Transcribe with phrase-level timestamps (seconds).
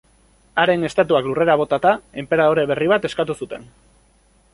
[0.61, 1.91] Haren estatuak lurrera botata,
[2.23, 3.69] enperadore berri bat eskatu zuten.